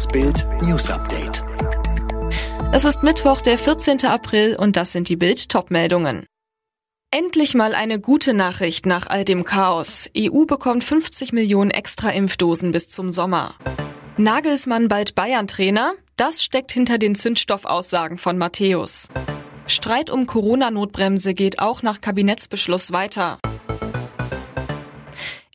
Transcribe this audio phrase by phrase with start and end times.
[0.00, 1.44] Das Bild News Update.
[2.72, 4.06] Es ist Mittwoch, der 14.
[4.06, 6.24] April und das sind die Bild Topmeldungen.
[7.10, 10.08] Endlich mal eine gute Nachricht nach all dem Chaos.
[10.16, 13.56] EU bekommt 50 Millionen extra Impfdosen bis zum Sommer.
[14.16, 15.92] Nagelsmann bald Bayern-Trainer?
[16.16, 19.08] Das steckt hinter den Zündstoffaussagen von Matthäus.
[19.66, 23.38] Streit um Corona-Notbremse geht auch nach Kabinettsbeschluss weiter.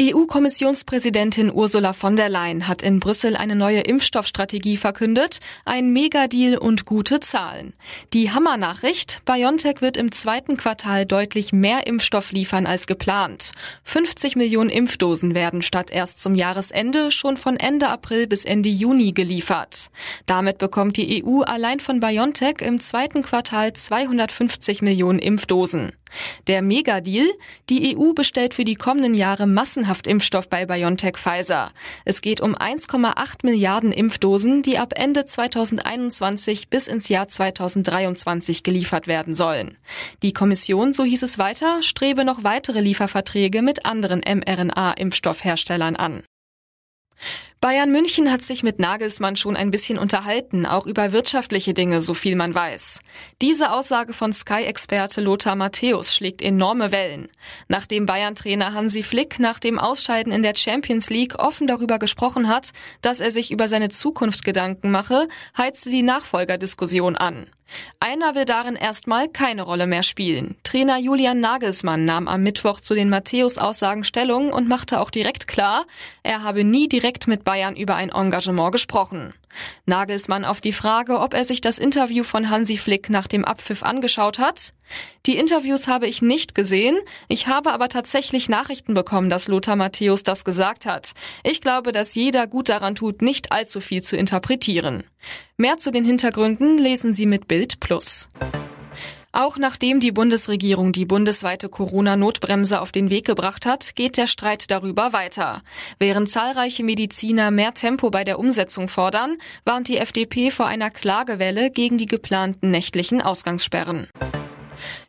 [0.00, 6.86] EU-Kommissionspräsidentin Ursula von der Leyen hat in Brüssel eine neue Impfstoffstrategie verkündet, ein Megadeal und
[6.86, 7.74] gute Zahlen.
[8.14, 13.52] Die Hammernachricht, BioNTech wird im zweiten Quartal deutlich mehr Impfstoff liefern als geplant.
[13.84, 19.12] 50 Millionen Impfdosen werden statt erst zum Jahresende schon von Ende April bis Ende Juni
[19.12, 19.90] geliefert.
[20.24, 25.92] Damit bekommt die EU allein von BioNTech im zweiten Quartal 250 Millionen Impfdosen.
[26.46, 27.28] Der Megadeal,
[27.68, 31.72] die EU bestellt für die kommenden Jahre massenhaft Impfstoff bei BioNTech Pfizer.
[32.04, 39.06] Es geht um 1,8 Milliarden Impfdosen, die ab Ende 2021 bis ins Jahr 2023 geliefert
[39.06, 39.76] werden sollen.
[40.22, 46.22] Die Kommission, so hieß es weiter, strebe noch weitere Lieferverträge mit anderen mRNA-Impfstoffherstellern an.
[47.60, 52.14] Bayern München hat sich mit Nagelsmann schon ein bisschen unterhalten, auch über wirtschaftliche Dinge, so
[52.14, 53.00] viel man weiß.
[53.42, 57.28] Diese Aussage von Sky-Experte Lothar Matthäus schlägt enorme Wellen.
[57.68, 62.70] Nachdem Bayern-Trainer Hansi Flick nach dem Ausscheiden in der Champions League offen darüber gesprochen hat,
[63.02, 67.46] dass er sich über seine Zukunft Gedanken mache, heizte die Nachfolgerdiskussion an.
[68.00, 70.56] Einer will darin erstmal keine Rolle mehr spielen.
[70.62, 75.86] Trainer Julian Nagelsmann nahm am Mittwoch zu den Matthäus-Aussagen Stellung und machte auch direkt klar,
[76.22, 79.34] er habe nie direkt mit Bayern über ein Engagement gesprochen.
[79.86, 83.82] Nagelsmann auf die Frage, ob er sich das Interview von Hansi Flick nach dem Abpfiff
[83.82, 84.70] angeschaut hat.
[85.26, 86.98] Die Interviews habe ich nicht gesehen,
[87.28, 91.12] ich habe aber tatsächlich Nachrichten bekommen, dass Lothar Matthäus das gesagt hat.
[91.44, 95.04] Ich glaube, dass jeder gut daran tut, nicht allzu viel zu interpretieren.
[95.56, 98.30] Mehr zu den Hintergründen lesen Sie mit Bild Plus.
[99.32, 104.70] Auch nachdem die Bundesregierung die bundesweite Corona-Notbremse auf den Weg gebracht hat, geht der Streit
[104.70, 105.62] darüber weiter.
[105.98, 111.70] Während zahlreiche Mediziner mehr Tempo bei der Umsetzung fordern, warnt die FDP vor einer Klagewelle
[111.70, 114.08] gegen die geplanten nächtlichen Ausgangssperren.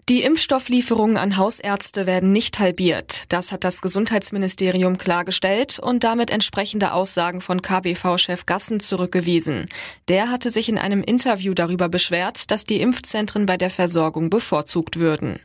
[0.10, 3.24] Die Impfstofflieferungen an Hausärzte werden nicht halbiert.
[3.30, 9.68] Das hat das Gesundheitsministerium klargestellt und damit entsprechende Aussagen von KBV-Chef Gassen zurückgewiesen.
[10.08, 15.00] Der hatte sich in einem Interview darüber beschwert, dass die Impfzentren bei der Versorgung bevorzugt
[15.00, 15.40] würden.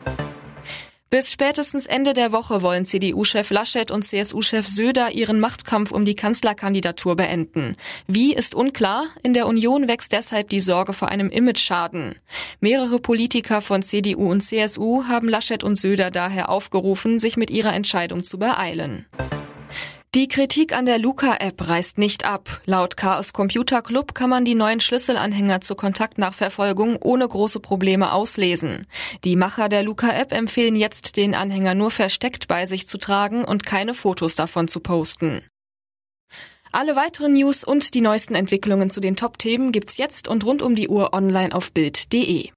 [1.17, 6.15] Bis spätestens Ende der Woche wollen CDU-Chef Laschet und CSU-Chef Söder ihren Machtkampf um die
[6.15, 7.77] Kanzlerkandidatur beenden.
[8.07, 9.07] Wie ist unklar.
[9.23, 12.17] In der Union wächst deshalb die Sorge vor einem Imageschaden.
[12.61, 17.73] Mehrere Politiker von CDU und CSU haben Laschet und Söder daher aufgerufen, sich mit ihrer
[17.73, 19.07] Entscheidung zu beeilen.
[20.17, 22.63] Die Kritik an der Luca-App reißt nicht ab.
[22.65, 28.87] Laut Chaos Computer Club kann man die neuen Schlüsselanhänger zur Kontaktnachverfolgung ohne große Probleme auslesen.
[29.25, 33.67] Die Macher der Luca-App empfehlen jetzt, den Anhänger nur versteckt bei sich zu tragen und
[33.67, 35.43] keine Fotos davon zu posten.
[36.73, 40.75] Alle weiteren News und die neuesten Entwicklungen zu den Top-Themen gibt's jetzt und rund um
[40.75, 42.53] die Uhr online auf Bild.de.